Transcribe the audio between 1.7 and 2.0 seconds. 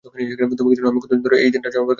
জন্য অপেক্ষা করেছিলাম?